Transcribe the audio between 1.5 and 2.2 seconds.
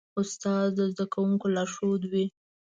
لارښود